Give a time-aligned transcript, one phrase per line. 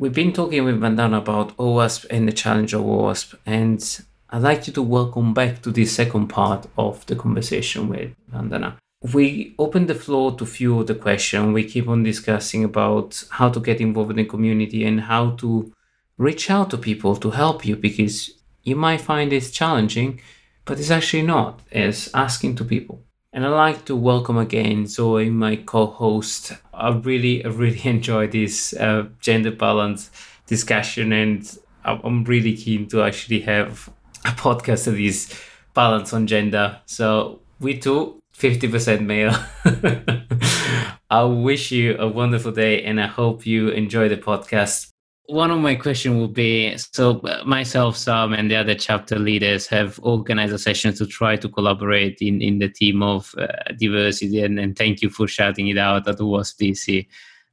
[0.00, 4.68] We've been talking with Vandana about OWASP and the challenge of OWASP, and I'd like
[4.68, 8.76] you to welcome back to the second part of the conversation with Vandana.
[9.12, 11.52] We open the floor to few of the questions.
[11.52, 15.72] We keep on discussing about how to get involved in the community and how to
[16.16, 18.30] reach out to people to help you because
[18.62, 20.20] you might find it's challenging,
[20.64, 21.58] but it's actually not.
[21.72, 23.02] It's asking to people.
[23.30, 26.54] And I'd like to welcome again Zoe, my co-host.
[26.72, 30.10] I really, really enjoy this uh, gender balance
[30.46, 33.90] discussion, and I'm really keen to actually have
[34.24, 35.32] a podcast that is
[35.74, 36.80] balance on gender.
[36.86, 39.36] So we two, 50% male.
[41.10, 44.88] I wish you a wonderful day, and I hope you enjoy the podcast
[45.28, 49.66] one of my questions will be so uh, myself sam and the other chapter leaders
[49.66, 53.46] have organized a session to try to collaborate in, in the team of uh,
[53.78, 57.06] diversity and, and thank you for shouting it out at WASP DC.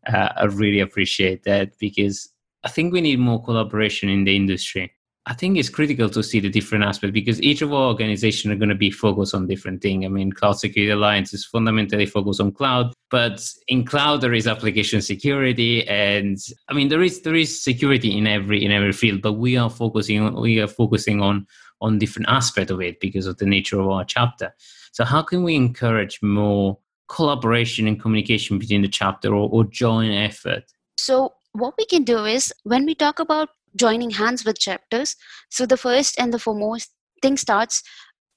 [0.08, 2.30] Uh, i really appreciate that because
[2.64, 4.94] i think we need more collaboration in the industry
[5.28, 8.58] I think it's critical to see the different aspects because each of our organizations are
[8.58, 10.06] going to be focused on different things.
[10.06, 14.46] I mean, Cloud Security Alliance is fundamentally focused on cloud, but in cloud there is
[14.46, 16.38] application security, and
[16.70, 19.70] I mean there is there is security in every in every field, but we are
[19.70, 21.48] focusing on we are focusing on
[21.82, 24.54] on different aspect of it because of the nature of our chapter.
[24.92, 26.78] So how can we encourage more
[27.10, 30.64] collaboration and communication between the chapter or, or joint effort?
[30.98, 35.16] So what we can do is when we talk about joining hands with chapters.
[35.50, 36.92] So the first and the foremost
[37.22, 37.84] thing starts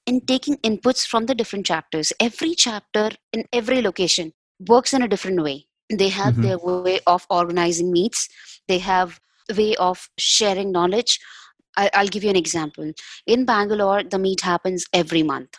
[0.05, 2.11] in taking inputs from the different chapters.
[2.19, 4.33] Every chapter in every location
[4.67, 5.67] works in a different way.
[5.89, 6.43] They have mm-hmm.
[6.43, 8.29] their way of organizing meets.
[8.67, 9.19] They have
[9.49, 11.19] a way of sharing knowledge.
[11.77, 12.91] I, will give you an example.
[13.25, 15.55] In Bangalore, the meet happens every month,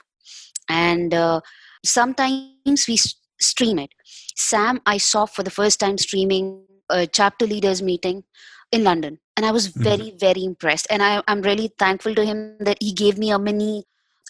[0.69, 1.41] and uh,
[1.85, 2.99] sometimes we
[3.41, 3.91] stream it.
[4.37, 8.25] Sam, I saw for the first time streaming a chapter leaders meeting
[8.71, 9.83] in London and i was mm-hmm.
[9.83, 10.87] very very impressed.
[10.91, 12.41] And I, i'm really thankful to him
[12.71, 13.85] that he gave me a mini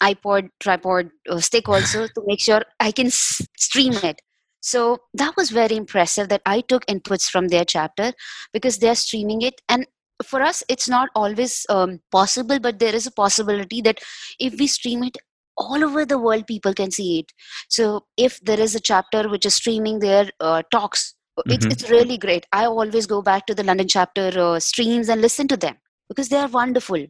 [0.08, 4.22] ipod tripod uh, stick also to make sure i can s- stream it.
[4.62, 8.12] So that was very impressive that i took inputs from their chapter
[8.52, 9.60] because they're streaming it.
[9.68, 9.86] And
[10.30, 14.00] for us it's not always um, possible but there is a possibility that
[14.38, 15.16] if we stream it
[15.56, 17.32] all over the world people can see it.
[17.68, 21.14] So if there is a chapter which is streaming their uh, talks
[21.46, 21.72] it's, mm-hmm.
[21.72, 22.46] it's really great.
[22.52, 25.76] I always go back to the london chapter uh, streams and listen to them
[26.08, 27.06] because they are wonderful.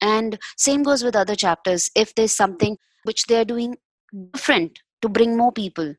[0.00, 1.90] And same goes with other chapters.
[1.94, 3.76] If there's something which they're doing
[4.32, 5.94] different to bring more people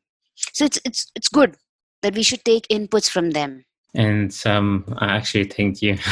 [0.52, 1.56] so it's it's it's good
[2.02, 3.64] that we should take inputs from them.
[3.94, 5.98] And um i actually thank you.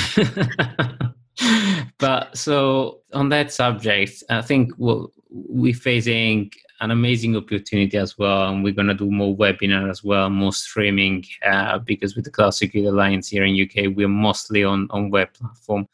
[1.99, 8.49] But so on that subject i think well, we're facing an amazing opportunity as well.
[8.49, 12.31] And we're going to do more webinar as well, more streaming, uh, because with the
[12.31, 15.89] Cloud Security Alliance here in UK, we're mostly on, on web platform.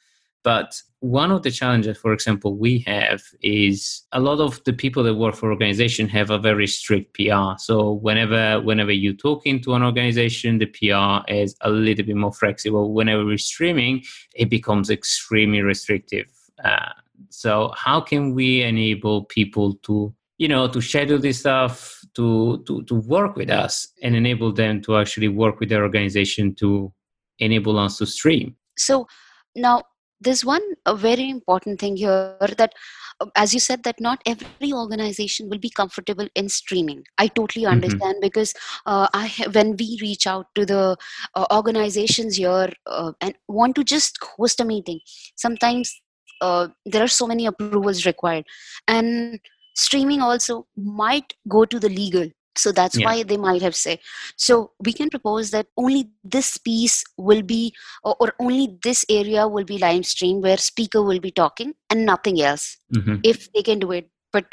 [0.44, 5.02] But one of the challenges, for example, we have is a lot of the people
[5.04, 7.56] that work for organization have a very strict PR.
[7.58, 12.32] So whenever whenever you talk into an organization, the PR is a little bit more
[12.32, 12.92] flexible.
[12.92, 14.02] Whenever we're streaming,
[14.34, 16.26] it becomes extremely restrictive.
[16.62, 16.92] Uh,
[17.30, 22.82] so how can we enable people to you know to schedule this stuff to to
[22.84, 26.92] to work with us and enable them to actually work with their organization to
[27.38, 29.06] enable us to stream so
[29.54, 29.82] now
[30.20, 32.72] there's one a very important thing here that
[33.20, 37.64] uh, as you said that not every organization will be comfortable in streaming i totally
[37.64, 37.74] mm-hmm.
[37.74, 38.28] understand mm-hmm.
[38.28, 38.54] because
[38.86, 40.96] uh, i when we reach out to the
[41.34, 45.00] uh, organizations here uh, and want to just host a meeting
[45.36, 46.00] sometimes
[46.40, 48.44] uh, there are so many approvals required
[48.88, 49.40] and
[49.74, 52.28] streaming also might go to the legal.
[52.56, 53.06] So that's yeah.
[53.06, 53.98] why they might have said.
[54.36, 57.74] So we can propose that only this piece will be
[58.04, 62.06] or, or, only this area will be live stream where speaker will be talking and
[62.06, 62.76] nothing else.
[62.94, 63.16] Mm-hmm.
[63.24, 64.08] if they can do it.
[64.32, 64.46] But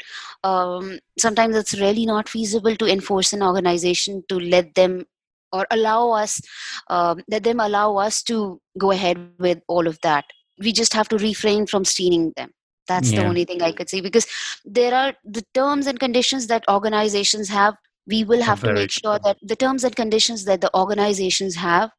[0.44, 5.04] um, sometimes it's really not feasible to enforce an organization to let them
[5.52, 6.40] or allow us
[6.88, 10.24] um, let them allow us to go ahead with all of that.
[10.60, 12.52] We just have to refrain from stealing them
[12.92, 13.20] that's yeah.
[13.20, 14.26] the only thing i could say because
[14.64, 17.74] there are the terms and conditions that organizations have
[18.06, 21.90] we will have to make sure that the terms and conditions that the organizations have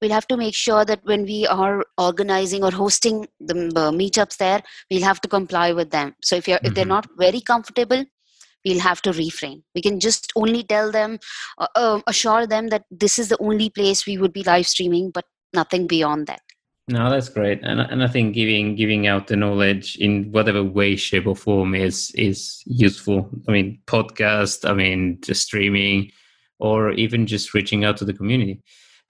[0.00, 4.36] we'll have to make sure that when we are organizing or hosting the uh, meetups
[4.36, 6.66] there we'll have to comply with them so if you're mm-hmm.
[6.66, 7.00] if they're mm-hmm.
[7.00, 8.04] not very comfortable
[8.64, 11.18] we'll have to refrain we can just only tell them
[11.58, 15.10] uh, uh, assure them that this is the only place we would be live streaming
[15.10, 16.42] but nothing beyond that
[16.92, 20.94] no that's great and, and i think giving giving out the knowledge in whatever way
[20.94, 26.10] shape or form is is useful i mean podcast i mean just streaming
[26.58, 28.62] or even just reaching out to the community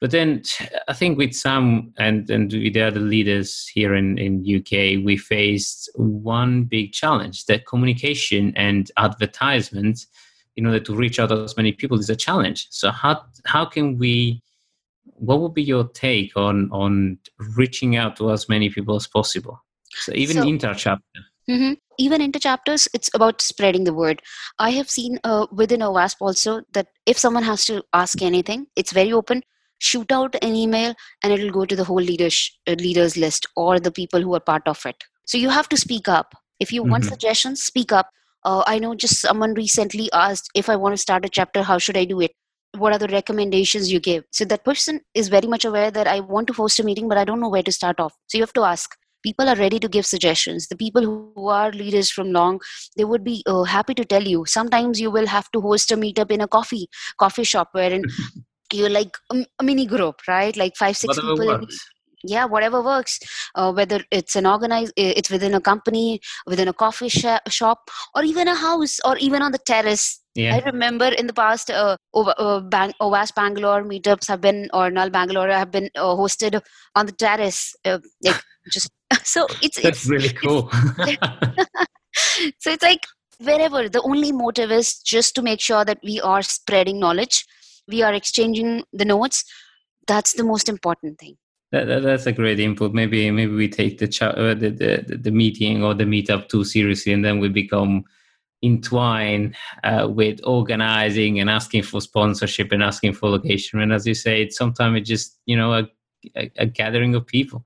[0.02, 0.43] but then
[0.88, 5.17] I think with some and and with the other leaders here in in UK, we
[5.17, 10.06] faced one big challenge: that communication and advertisement,
[10.56, 12.67] in order to reach out as many people, is a challenge.
[12.70, 14.43] So how how can we?
[15.04, 17.19] What would be your take on on
[17.56, 19.62] reaching out to as many people as possible?
[19.90, 21.20] So even so, inter chapter.
[21.49, 21.75] Mm-hmm.
[21.99, 24.22] Even inter chapters, it's about spreading the word.
[24.58, 28.93] I have seen uh, within OWASP also that if someone has to ask anything, it's
[28.93, 29.43] very open
[29.82, 33.81] shoot out an email and it'll go to the whole leaders, uh, leaders list or
[33.81, 36.82] the people who are part of it so you have to speak up if you
[36.82, 36.93] mm-hmm.
[36.93, 38.08] want suggestions speak up
[38.44, 41.78] uh, i know just someone recently asked if i want to start a chapter how
[41.78, 42.32] should i do it
[42.76, 44.24] what are the recommendations you give?
[44.30, 47.19] So that person is very much aware that i want to host a meeting but
[47.19, 48.14] i don't know where to start off.
[48.26, 48.96] So you have to ask.
[49.22, 50.66] People are ready to give suggestions.
[50.66, 52.60] The people who are leaders from long
[52.96, 54.44] they would be uh, happy to tell you.
[54.46, 56.88] Sometimes you will have to host a meetup in a coffee
[57.19, 58.02] coffee shop wherein
[58.72, 60.56] you're like a, a mini group right?
[60.56, 61.78] Like five six whatever people works.
[62.24, 63.20] yeah whatever works.
[63.54, 68.24] Uh, whether it's an organized it's within a company within a coffee sh- shop or
[68.24, 70.55] even a house or even on the terrace yeah.
[70.55, 75.49] I remember in the past, uh, uh, Bang- Bangalore meetups have been, or Null Bangalore
[75.49, 76.61] have been uh, hosted
[76.94, 77.75] on the terrace.
[77.84, 78.90] Uh, like just
[79.25, 80.70] so it's that's it's, really cool.
[80.99, 81.19] It's,
[82.58, 83.06] so it's like
[83.38, 87.44] wherever the only motive is just to make sure that we are spreading knowledge
[87.88, 89.44] we are exchanging the notes
[90.06, 91.37] that's the most important thing
[91.73, 95.17] that, that, that's a great input maybe maybe we take the, ch- uh, the, the
[95.17, 98.05] the meeting or the meetup too seriously and then we become
[98.62, 99.55] entwined
[99.85, 104.43] uh, with organizing and asking for sponsorship and asking for location and as you say
[104.43, 105.88] it's sometimes it's just you know a,
[106.37, 107.64] a, a gathering of people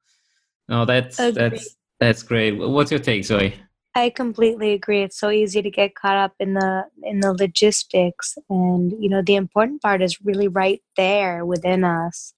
[0.68, 1.34] no that's Agreed.
[1.34, 3.54] that's that's great what's your take zoe
[3.96, 5.02] I completely agree.
[5.02, 9.22] It's so easy to get caught up in the in the logistics and you know
[9.22, 12.34] the important part is really right there within us.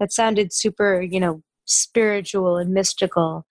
[0.00, 3.44] That sounded super, you know, spiritual and mystical.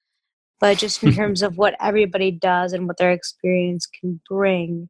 [0.61, 4.87] But just in terms of what everybody does and what their experience can bring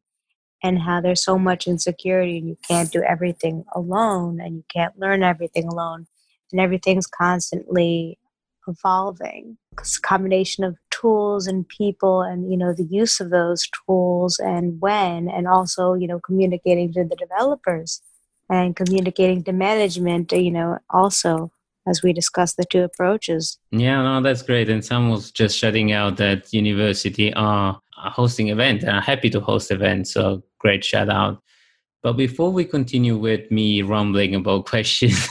[0.62, 4.96] and how there's so much insecurity and you can't do everything alone and you can't
[4.98, 6.06] learn everything alone
[6.52, 8.18] and everything's constantly
[8.68, 9.58] evolving.
[9.80, 14.38] It's a combination of tools and people and you know the use of those tools
[14.38, 18.00] and when and also you know communicating to the developers
[18.48, 21.50] and communicating to management you know also
[21.86, 25.92] as we discuss the two approaches yeah no that's great and Sam was just shutting
[25.92, 31.08] out that university are hosting event and are happy to host events so great shout
[31.08, 31.42] out
[32.02, 35.28] but before we continue with me rambling about questions,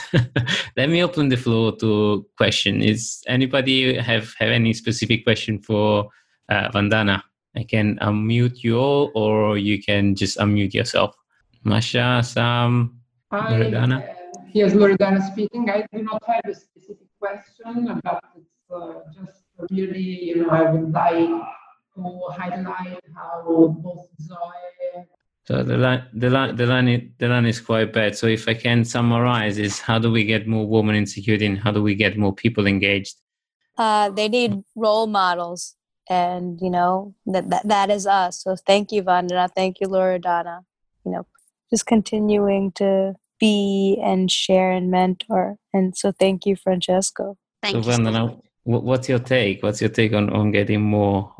[0.76, 2.82] let me open the floor to question.
[2.82, 6.08] Is anybody have, have any specific question for
[6.48, 7.22] uh, Vandana?
[7.54, 11.14] I can unmute you all, or you can just unmute yourself.
[11.64, 12.98] Masha, Sam,
[13.30, 14.21] Hi, Loredana.
[14.54, 15.70] Yes, Loredana speaking.
[15.70, 20.70] I do not have a specific question, but it's uh, just really, you know, I
[20.70, 21.28] would like
[21.94, 24.38] to highlight how both Zoe
[25.44, 28.16] so the line, the line, the line, the line is quite bad.
[28.16, 31.58] So if I can summarize, is how do we get more women in security, and
[31.58, 33.16] how do we get more people engaged?
[33.76, 35.74] Uh, they need role models,
[36.08, 38.40] and you know that that, that is us.
[38.42, 39.50] So thank you, Vandana.
[39.52, 40.60] Thank you, Loredana.
[41.04, 41.26] You know,
[41.70, 45.56] just continuing to be and share and mentor.
[45.74, 47.36] And so thank you, Francesco.
[47.62, 47.96] Thank so you.
[47.96, 49.62] Vandana, what's your take?
[49.62, 51.34] What's your take on, on getting more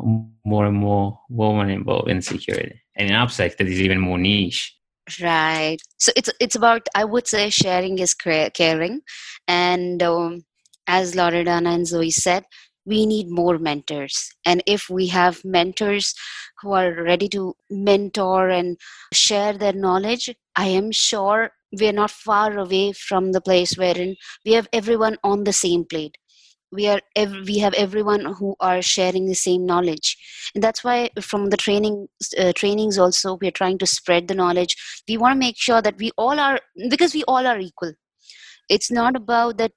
[0.45, 2.83] more and more women involved in security?
[2.97, 4.75] and an AppSec that is even more niche.
[5.21, 5.79] Right.
[5.99, 9.01] So it's it's about I would say sharing is caring,
[9.49, 10.45] and um,
[10.87, 12.45] as Loredana and Zoe said,
[12.85, 14.31] we need more mentors.
[14.47, 16.15] And if we have mentors
[16.61, 18.79] who are ready to mentor and
[19.13, 24.53] share their knowledge, I am sure we're not far away from the place wherein we
[24.53, 26.19] have everyone on the same plate.
[26.73, 30.17] We are ev- we have everyone who are sharing the same knowledge.
[30.55, 34.35] And that's why from the training uh, trainings also we are trying to spread the
[34.35, 34.77] knowledge.
[35.09, 36.61] We want to make sure that we all are
[36.91, 37.93] because we all are equal.
[38.69, 39.73] It's not about that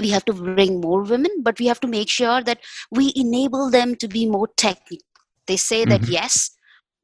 [0.00, 2.52] we have to bring more women but we have to make sure that
[2.86, 4.98] we enable them to be more technical
[5.46, 6.08] they say that Mhm.
[6.08, 6.50] yes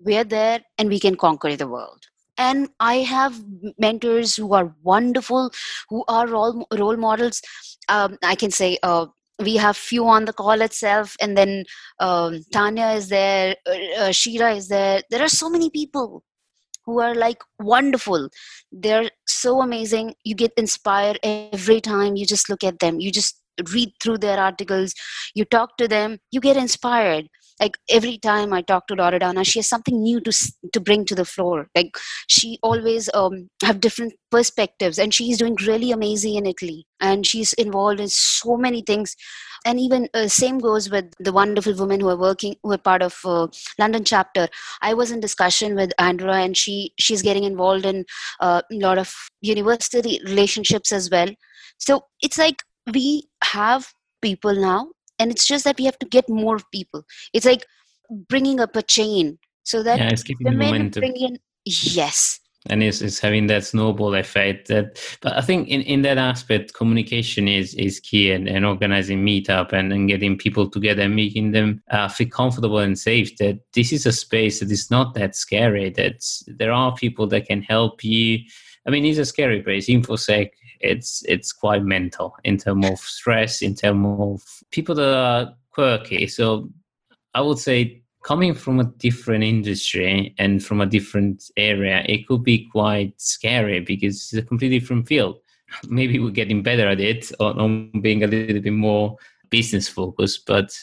[0.00, 2.06] we're there and we can conquer the world
[2.38, 3.40] and i have
[3.78, 5.50] mentors who are wonderful
[5.88, 7.40] who are role, role models.
[7.88, 9.06] Um, i can say uh,
[9.38, 11.64] we have few on the call itself and then
[12.00, 15.02] um, tanya is there uh, uh, shira is there.
[15.10, 16.22] There are so many people
[16.84, 18.28] who are like wonderful.
[18.70, 20.14] They're so amazing.
[20.24, 23.00] You get inspired every time you just look at them.
[23.00, 24.94] You just read through their articles.
[25.34, 26.18] You talk to them.
[26.30, 27.28] You get inspired
[27.60, 30.32] like every time i talk to loredana she has something new to
[30.72, 31.68] to bring to the floor.
[31.74, 31.96] Like
[32.28, 36.86] she always um, have different perspectives and she's doing really amazing in italy.
[37.00, 39.14] And she's involved in so many things.
[39.64, 43.02] And even uh, same goes with the wonderful women who are working who are part
[43.02, 43.48] of uh,
[43.78, 44.48] london chapter.
[44.82, 48.04] I was in discussion with andra and she she's getting involved in
[48.40, 51.28] uh, a lot of university relationships as well.
[51.78, 56.28] So it's like we have people now and it's just that we have to get
[56.28, 57.04] more people.
[57.32, 57.64] It's like
[58.28, 61.00] bringing up a chain so that yeah, it's keeping women momentum.
[61.00, 62.40] bring in yes.
[62.68, 66.74] And it's, it's having that snowball effect that but i think in, in that aspect
[66.74, 71.52] communication is is key and, and organizing meetup and, and getting people together and making
[71.52, 75.36] them uh, feel comfortable and safe that this is a space that is not that
[75.36, 75.90] scary.
[75.90, 78.40] That there are people that can help you.
[78.84, 79.88] I mean it's a scary place.
[79.88, 85.54] Infosec it's it's quite mental in terms of stress in terms of people that are
[85.70, 86.68] quirky so
[87.34, 92.42] i would say coming from a different industry and from a different area, it could
[92.42, 95.38] be quite scary because it's a completely different field.
[95.88, 99.16] Maybe we're getting better at it on, being a little bit more
[99.48, 100.76] business focused, but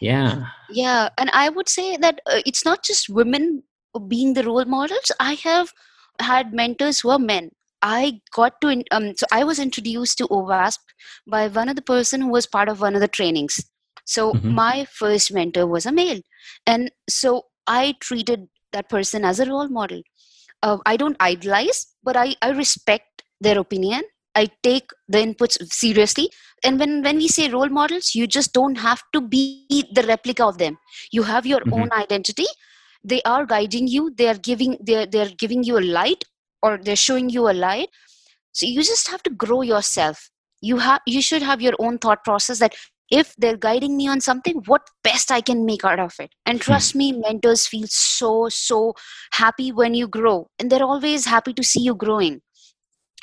[0.00, 0.46] yeah.
[0.70, 3.62] yeah and i would say that uh, it's not just women
[4.08, 5.72] being the role models i have
[6.20, 7.50] had mentors who are men
[7.82, 10.78] i got to um, so i was introduced to OWASP
[11.26, 13.60] by one of the person who was part of one of the trainings.
[14.04, 14.60] So Mhm.
[14.60, 16.20] my first mentor was a male.
[16.66, 20.02] And so i treated that person as a role model.
[20.62, 24.02] Uh, i don't idolize but I, I respect their opinion.
[24.34, 26.30] I take the inputs seriously.
[26.64, 29.56] And when when we say role models you just don't have to be
[29.92, 30.78] the replica of them.
[31.12, 31.72] You have your Mhm.
[31.72, 32.26] own identity.
[33.04, 34.10] They are guiding you.
[34.16, 36.24] They are giving they're, they're giving you a light
[36.62, 37.88] or they're showing you a light
[38.52, 40.30] so you just have to grow yourself.
[40.60, 42.74] You have you should have your own thought process that
[43.10, 46.34] if they're guiding me on something what best i can make out of it.
[46.46, 46.62] And hmm.
[46.62, 48.94] trust me mentors feel so so
[49.32, 50.48] happy when you grow.
[50.58, 52.40] And they're always happy to see you growing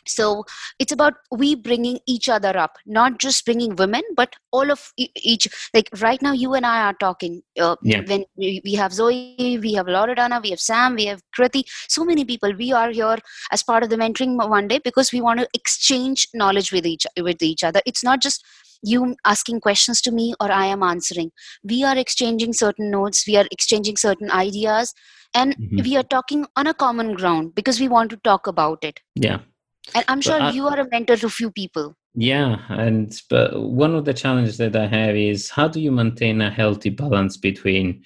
[0.09, 0.43] so
[0.79, 5.47] it's about we bringing each other up not just bringing women but all of each
[5.73, 8.01] like right now you and i are talking uh, Yeah.
[8.07, 12.05] when we, we have zoe we have loredana we have sam we have kriti so
[12.05, 13.17] many people we are here
[13.51, 17.05] as part of the mentoring one day because we want to exchange knowledge with each
[17.21, 18.45] with each other it's not just
[18.83, 21.31] you asking questions to me or i am answering
[21.63, 24.93] we are exchanging certain notes we are exchanging certain ideas
[25.35, 25.83] and Mhm.
[25.85, 29.39] we are talking on a common ground because we want to talk about it Yeah.
[29.95, 33.49] And i'm sure I- you are a mentor to few people Yeah, and but
[33.83, 37.37] one of the challenges that I have is how do you maintain a healthy balance
[37.37, 38.01] between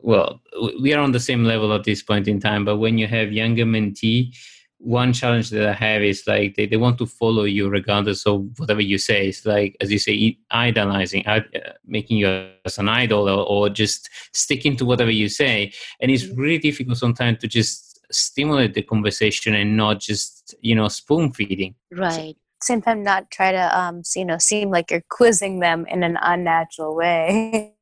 [0.00, 0.40] well,
[0.80, 3.32] we are on the same level at this point in time, but when you have
[3.32, 4.34] younger mentee,
[4.78, 8.46] one challenge that I have is like they, they want to follow you regardless of
[8.58, 9.28] whatever you say.
[9.28, 11.40] It's like, as you say, idolizing, uh,
[11.84, 12.28] making you
[12.64, 15.72] as an idol or, or just sticking to whatever you say.
[16.00, 20.88] And it's really difficult sometimes to just stimulate the conversation and not just, you know,
[20.88, 21.74] spoon feeding.
[21.90, 26.02] right Same time, not try to um, you know seem like you're quizzing them in
[26.04, 27.74] an unnatural way.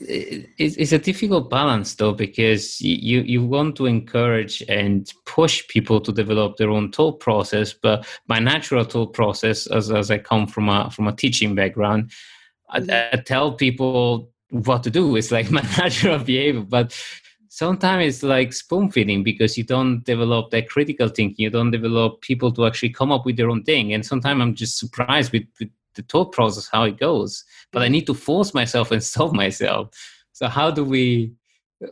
[0.00, 5.66] it- it's, it's a difficult balance though because you you want to encourage and push
[5.68, 10.18] people to develop their own thought process but my natural thought process as, as i
[10.18, 12.10] come from a from a teaching background
[12.70, 13.14] I, Mhm.
[13.14, 16.86] I tell people what to do it's like my natural behavior but
[17.62, 22.20] sometimes it's like spoon feeding because you don't develop that critical thinking you don't develop
[22.20, 25.46] people to actually come up with their own thing and sometimes i'm just surprised with,
[25.58, 29.32] with the thought process how it goes but I need to force myself and stop
[29.32, 29.90] myself.
[30.32, 31.32] So how do we?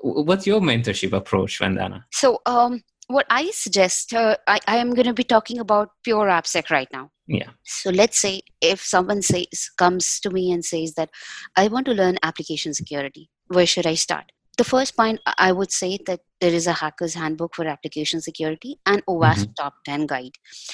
[0.03, 2.05] What's your mentorship approach, Vandana?
[2.11, 6.27] so um what i suggest uh, I, I am going to be talking about pure
[6.27, 7.51] AppSec right now Yeah.
[7.65, 11.11] so let's say if someone says comes to me and says that
[11.57, 15.71] i want to learn application security where should i start the first point I- would
[15.71, 20.33] say that there is a hacker's handbook for application security and OWASP top 10 guide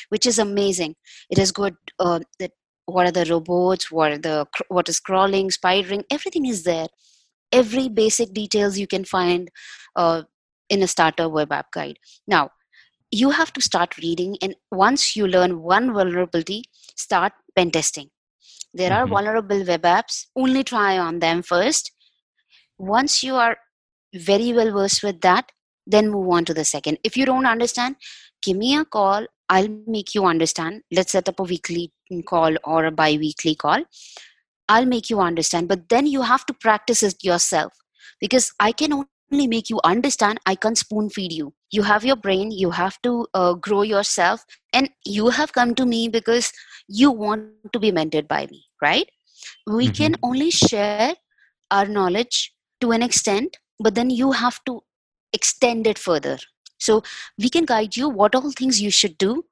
[0.08, 0.94] which is amazing.
[1.30, 2.52] It is good uh, that
[2.86, 6.88] what are the robots what are the what is crawling spidering everything is there.
[7.52, 9.50] Every basic details you can find
[9.94, 10.22] uh,
[10.68, 11.98] in a starter web app guide.
[12.26, 12.50] Now
[13.10, 16.64] you have to start reading and once you learn one vulnerability
[16.96, 18.10] start pen testing.
[18.74, 19.02] There mm-hmm.
[19.02, 21.92] are vulnerable web apps only try on them first.
[22.78, 23.56] Once you are
[24.14, 25.50] very well versed with that
[25.86, 26.98] then move on to the second.
[27.02, 27.96] If you don't understand
[28.42, 29.26] give me a call.
[29.48, 30.82] I'll make you understand.
[30.90, 31.92] Let's set up a weekly
[32.26, 33.82] call or a bi-weekly call.
[34.68, 37.72] I'll make you understand but then you have to practice it yourself
[38.20, 40.40] because i can only make you understand.
[40.46, 41.54] I can't spoon feed you.
[41.70, 42.50] You have your brain.
[42.50, 44.44] You have to uh, grow yourself.
[44.74, 46.52] And you have come to me because
[46.86, 49.08] you want to be mentored by me right?
[49.66, 49.94] We mm-hmm.
[49.94, 51.14] can only share
[51.70, 54.82] our knowledge to an extent but then you have to
[55.32, 56.38] extend it further.
[56.78, 57.02] So
[57.38, 59.44] we can guide you what all things you should do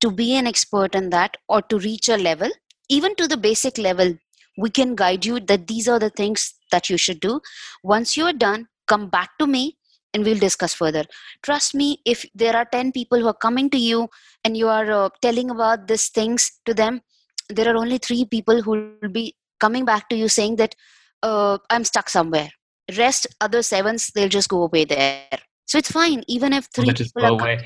[0.00, 2.50] to be an expert in that or to reach a level.
[2.88, 4.16] Even to the basic level
[4.56, 7.40] we can guide you that these are the things that you should do.
[7.84, 9.76] Once you're done come back to me
[10.14, 11.04] and we'll discuss further.
[11.42, 14.08] Trust me if there are 10 people who are coming to you
[14.44, 17.02] and you are uh, telling about these things to them
[17.48, 18.70] there are only 3 people who
[19.02, 20.74] will be coming back to you saying that
[21.22, 22.50] uh, i'm stuck somewhere
[22.96, 27.24] rest other sevens they'll just go away there so it's fine even if three people
[27.24, 27.58] are away.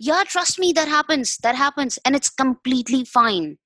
[0.00, 3.56] yeah trust me that happens that happens and it's completely fine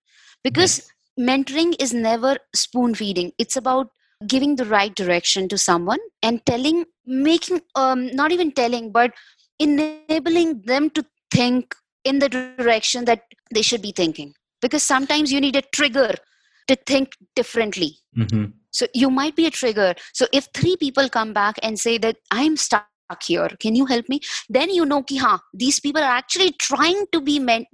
[0.45, 1.29] because yes.
[1.29, 3.89] mentoring is never spoon feeding it's about
[4.27, 9.13] giving the right direction to someone and telling making um not even telling but
[9.59, 11.75] enabling them to think
[12.05, 13.23] in the direction that
[13.53, 16.15] they should be thinking because sometimes you need a trigger
[16.67, 18.47] to think differently mm-hmm.
[18.79, 22.17] So you might be a trigger so if three people come back and say that
[22.31, 22.87] i'm stuck
[23.23, 27.07] here can you help me then you know ki, ha, these people are actually trying
[27.13, 27.67] to be meant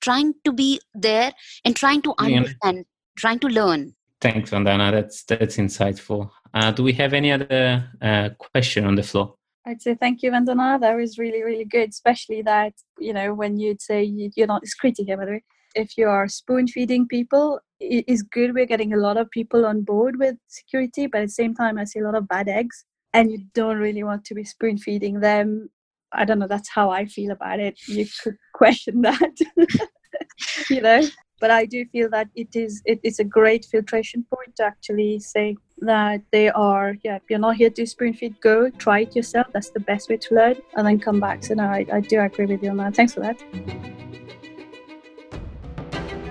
[0.00, 1.30] trying to be there
[1.64, 3.22] and trying to understand yeah.
[3.22, 8.30] trying to learn thanks vandana that's that's insightful uh, do we have any other uh,
[8.38, 9.34] question on the floor
[9.68, 10.80] I'd say thank you, Vandana.
[10.80, 14.76] That was really, really good, especially that, you know, when you'd say you're not, it's
[14.98, 15.44] here, by the way.
[15.74, 18.54] If you are spoon feeding people, it is good.
[18.54, 21.78] We're getting a lot of people on board with security, but at the same time,
[21.78, 24.78] I see a lot of bad eggs and you don't really want to be spoon
[24.78, 25.70] feeding them.
[26.12, 27.78] I don't know, that's how I feel about it.
[27.86, 29.36] You could question that,
[30.70, 31.02] you know.
[31.38, 35.18] But I do feel that it is it is a great filtration point to actually
[35.18, 39.46] say that they are yeah you're not here to spoon feed go try it yourself
[39.52, 42.18] that's the best way to learn and then come back so no I, I do
[42.20, 43.38] agree with you on that thanks for that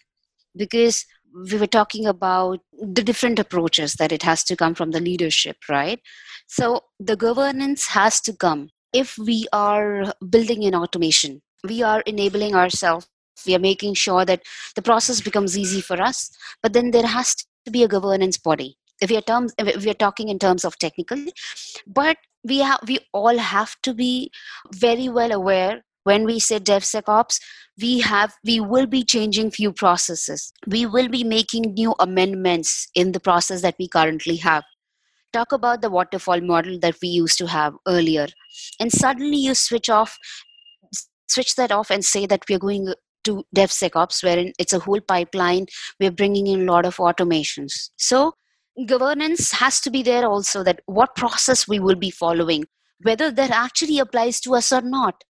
[0.57, 1.07] because
[1.49, 5.57] we were talking about the different approaches that it has to come from the leadership,
[5.69, 6.01] right?
[6.49, 12.55] So, the governance has to come if we are building in automation, we are enabling
[12.55, 13.09] ourselves
[13.47, 14.43] we are making sure that
[14.77, 16.31] the process becomes easy for us
[16.63, 19.91] but then there has to be a governance body if we are terms if we
[19.91, 21.25] are talking in terms of technical.
[21.87, 24.31] But we have we all have to be
[24.75, 27.39] very well aware when we say devsecops
[27.81, 30.53] we have we will be changing few processes.
[30.67, 34.65] We will be making new amendments in the process that we currently have.
[35.33, 38.27] Talk about the waterfall model that we used to have earlier.
[38.79, 40.19] And suddenly you switch off
[41.29, 42.93] switch that off and say that we are going
[43.25, 45.67] to DevSecOps, wherein it's a whole pipeline.
[46.01, 47.91] We're bringing in a lot of automations.
[47.97, 48.35] So
[48.87, 52.65] governance has to be there also that what process we will be following,
[53.03, 55.25] whether that actually applies to us or not.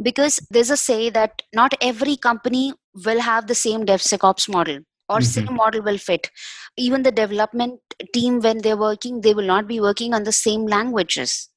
[0.00, 2.72] Because there's a say that not every company
[3.04, 5.46] will have the same DevSecOps model or mm-hmm.
[5.46, 6.30] same model will fit.
[6.76, 7.80] Even the development
[8.14, 11.48] team, when they're working, they will not be working on the same languages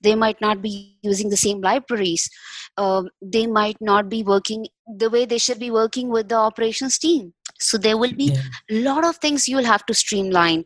[0.00, 2.28] they might not be using the same libraries
[2.76, 4.66] um, they might not be working
[4.98, 8.34] the way they should be working with the operations team so there will be a
[8.34, 8.82] yeah.
[8.90, 10.64] lot of things you will have to streamline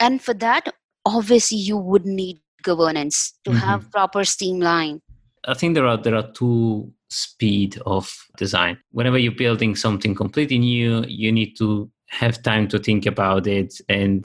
[0.00, 0.72] and for that
[1.04, 3.58] obviously you would need governance to Mhm.
[3.58, 5.00] have proper streamline
[5.44, 8.78] I think there are there are two speed of design.
[8.92, 13.74] Whenever you're building something completely new, you need to have time to think about it
[13.88, 14.24] and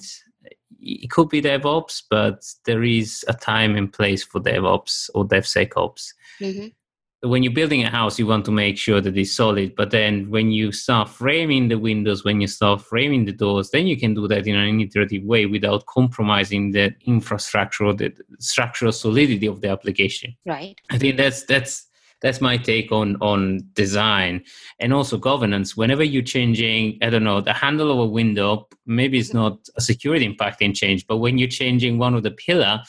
[0.80, 6.14] it could be DevOps, but there is a time and place for DevOps or DevSecOps.
[6.40, 6.72] Mhm.
[7.22, 9.76] When you're building a house, you want to make sure that it's solid.
[9.76, 13.88] But then when you start framing the windows, when you start framing the doors, then
[13.88, 18.92] you can do that in an iterative way without compromising the infrastructure or the structural
[18.92, 20.36] solidity of the application.
[20.46, 21.88] right I think that's that's
[22.22, 24.44] that's my take on on design
[24.80, 25.78] and also governance.
[25.78, 29.82] Whenever you're changing, I don't know, the handle of a window, maybe it's not a
[29.82, 32.82] security impacting change, but when you're changing one of the pillar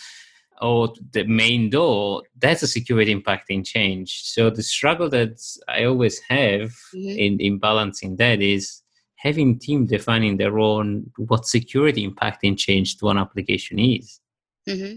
[0.60, 4.22] or the main door, that's a security impacting change.
[4.24, 7.16] So the struggle that I always have Mhm.
[7.16, 8.82] in, in balancing that is
[9.16, 14.20] having team defining their own what security impacting change to one application is.
[14.68, 14.96] hmm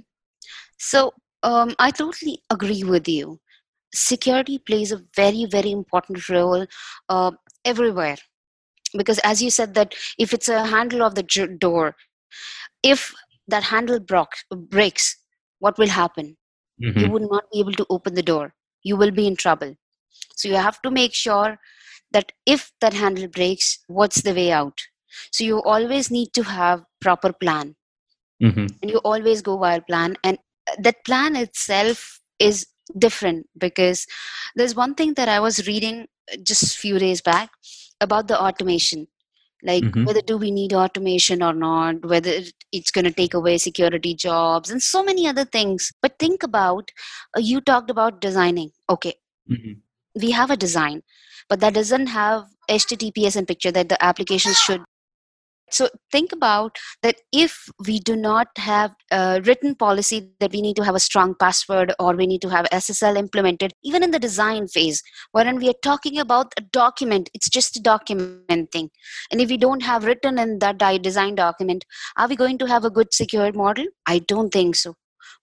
[0.77, 3.39] So um, I totally agree with you.
[3.93, 6.65] Security plays a very, very important role
[7.09, 7.31] uh,
[7.65, 8.17] everywhere.
[8.97, 11.95] Because as you said that if it's a handle of the j- door,
[12.83, 13.13] if
[13.47, 15.17] that handle broke, breaks,
[15.61, 16.37] what will happen?
[16.95, 17.11] You Mhm.
[17.11, 18.55] would not be able to open the door.
[18.83, 19.75] You will be in trouble.
[20.35, 21.59] So you have to make sure
[22.11, 24.79] that if that handle breaks, what's the way out?
[25.31, 27.75] So you always need to have proper plan
[28.39, 28.81] Mhm.
[28.81, 30.37] and you always go via plan and
[30.69, 34.07] uh, that plan itself is different because
[34.55, 37.49] there's one thing that i was reading uh, just a few days back
[38.01, 39.07] about the automation
[39.63, 40.05] like Mhm.
[40.05, 42.33] whether do we need automation or not whether
[42.71, 46.91] it's going to take away security jobs and so many other things but think about
[47.37, 49.13] uh, you talked about designing okay
[49.49, 49.81] Mhm.
[50.15, 51.01] we have a design
[51.49, 54.81] but that doesn't have https in picture that the application should
[55.73, 60.75] so think about that if we do not have a written policy that we need
[60.75, 64.19] to have a strong password or we need to have ssl implemented even in the
[64.19, 68.89] design phase wherein we are talking about a document it's just a document thing.
[69.31, 71.85] And if we don't have written in that design document
[72.17, 73.85] are we going to have a good secured model?
[74.05, 74.95] I don't think so.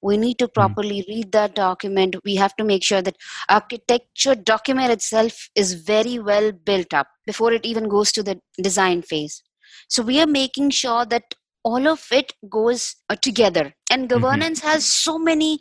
[0.03, 0.53] We need to hmm.
[0.53, 2.17] properly read that document.
[2.25, 3.17] We have to make sure that
[3.49, 9.03] architecture document itself is very well built up before it even goes to the design
[9.03, 9.43] phase
[9.89, 14.85] so we are making sure that all of it goes uh, together and governance has
[14.85, 15.59] so many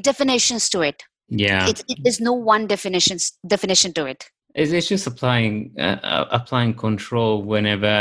[0.00, 1.68] definitions to it Yeah.
[1.68, 6.26] it, it is no one definition definition to it It's, it's just applying uh, uh,
[6.38, 7.94] applying control whenever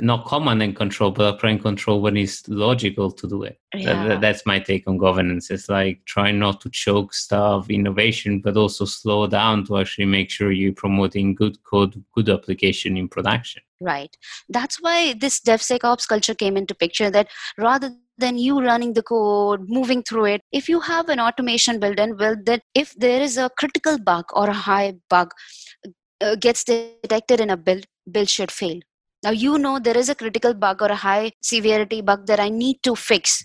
[0.00, 3.56] not command and control, but applying control when it's logical to do it.
[3.72, 4.20] That- that- Yeah.
[4.24, 5.50] that's my take on governance.
[5.54, 10.28] It's like trying not to choke stuff, innovation, but also slow down to actually make
[10.30, 13.62] sure you're promoting good code, good application in production.
[13.84, 14.16] Right
[14.48, 19.60] that's why this devsecops culture came into picture that rather than you running the code
[19.68, 23.36] moving through it if you have an automation built in well then if there is
[23.36, 25.30] a critical bug or a high bug
[26.22, 28.52] uh, gets detected in a build build should fail
[28.98, 32.48] now you know there is a critical bug or a high severity bug that i
[32.48, 33.42] need to fix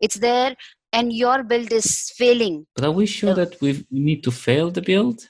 [0.00, 0.54] it's there
[0.92, 3.34] and your build is failing But are we sure Yeah.
[3.34, 5.28] that we need to fail the build?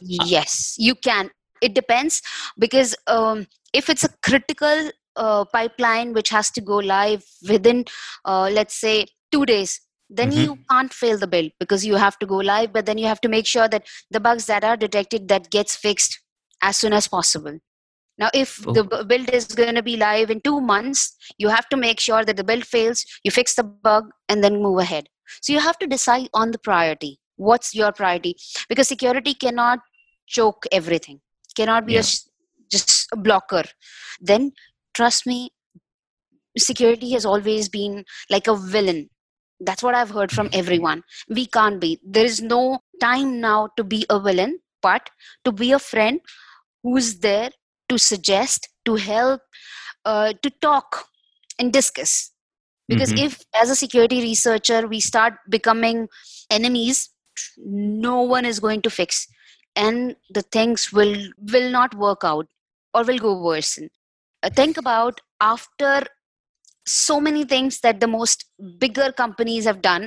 [0.00, 1.30] Yes you can
[1.60, 2.22] it depends
[2.58, 7.84] because um, if it's a critical uh, pipeline which has to go live within
[8.24, 10.42] uh, let's say two days then Mhm.
[10.42, 13.20] you can't fail the build because you have to go live but then you have
[13.20, 16.20] to make sure that the bugs that are detected that gets fixed
[16.62, 17.58] as soon as possible
[18.18, 18.84] now if the Oh.
[18.84, 22.24] bu- build is going to be live in two months you have to make sure
[22.24, 25.78] that the build fails you fix the bug and then move ahead so you have
[25.78, 28.36] to decide on the priority what's your priority
[28.68, 29.80] because security cannot
[30.26, 31.20] choke everything
[31.56, 32.00] cannot be Yeah.
[32.00, 32.04] a
[32.70, 33.64] just a blocker.
[34.20, 34.52] Then
[34.94, 35.50] trust me
[36.56, 39.10] security has always been like a villain.
[39.60, 41.02] That's what i've heard from everyone.
[41.28, 42.00] We can't be.
[42.04, 45.10] There is no time now to be a villain but
[45.44, 46.20] to be a friend
[46.82, 47.50] who's there
[47.88, 49.40] to suggest to help
[50.04, 51.04] uh, to talk
[51.58, 52.32] and discuss.
[52.88, 53.16] Because Mhm.
[53.16, 56.08] if as a security researcher we start becoming
[56.50, 57.10] enemies
[57.58, 59.26] no one is going to fix.
[59.76, 61.16] And the things will
[61.52, 62.46] will not work out
[62.96, 63.88] or will go worsen
[64.46, 65.92] Uh, think about after
[66.94, 68.44] so many things that the most
[68.82, 70.04] bigger companies have done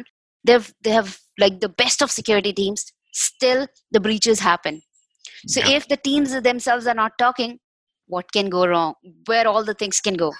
[0.49, 1.09] they've they have
[1.43, 2.85] like the best of security teams
[3.23, 3.61] still
[3.97, 4.77] the breaches happen
[5.53, 5.77] so Yeah.
[5.79, 7.57] if the teams themselves are not talking
[8.15, 8.93] what can go wrong
[9.31, 10.31] where all the things can go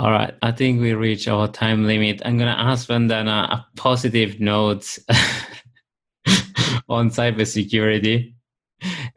[0.00, 2.16] All right, I think we reach our time limit.
[2.26, 4.98] I'm going to ask Vandana a positive note
[6.96, 8.34] on cybersecurity,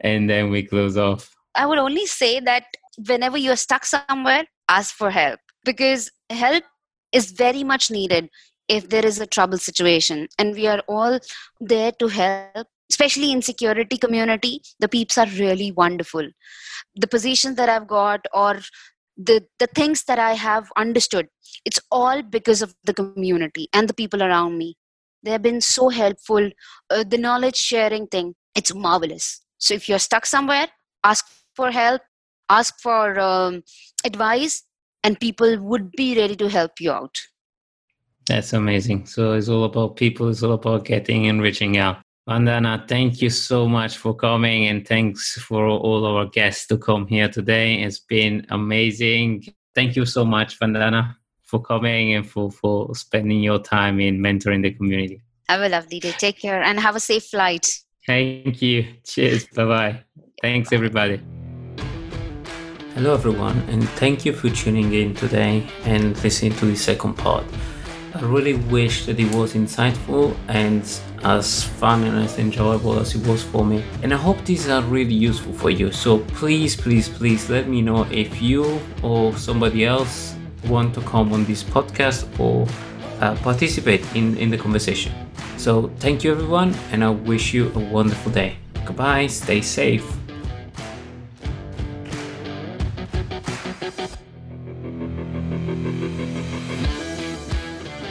[0.00, 1.22] and then we close off.
[1.56, 2.64] I would only say that
[3.06, 5.40] whenever you're stuck somewhere, ask for help.
[5.64, 6.64] Because help
[7.12, 8.28] is very much needed
[8.68, 10.28] if there is a trouble situation.
[10.38, 11.18] And we are all
[11.60, 16.28] there to help especially in security community the peeps are really wonderful.
[16.96, 18.58] The positions that i've got or
[19.16, 21.28] the the things that i have understood
[21.64, 24.76] it's all because of the community and the people around me.
[25.22, 26.50] They have been so helpful.
[26.88, 29.40] Uh, the knowledge sharing thing it's marvelous.
[29.58, 30.68] So if you're stuck somewhere
[31.04, 31.26] ask
[31.60, 32.02] for help
[32.58, 33.62] ask for um,
[34.04, 34.62] advice
[35.04, 37.16] and people would be ready to help you out
[38.26, 42.86] that's amazing so it's all about people it's all about getting and reaching out Vandana,
[42.86, 47.28] thank you so much for coming and thanks for all our guests to come here
[47.28, 47.82] today.
[47.82, 49.46] It's been amazing.
[49.74, 54.62] Thank you so much, Vandana, for coming and for, for spending your time in mentoring
[54.62, 55.22] the community.
[55.48, 56.12] Have a lovely day.
[56.12, 57.66] Take care and have a safe flight.
[58.06, 58.86] Thank you.
[59.04, 59.46] Cheers.
[59.48, 60.04] Bye bye.
[60.40, 61.20] Thanks, everybody.
[62.94, 67.44] Hello, everyone, and thank you for tuning in today and listening to the second part.
[68.14, 70.82] I really wish that it was insightful and
[71.22, 73.84] as fun and as enjoyable as it was for me.
[74.02, 75.92] And I hope these are really useful for you.
[75.92, 80.34] So please, please, please let me know if you or somebody else
[80.66, 82.66] want to come on this podcast or
[83.20, 85.12] uh, participate in, in the conversation.
[85.58, 88.56] So thank you everyone and I wish you a wonderful day.
[88.84, 90.19] Goodbye, stay safe.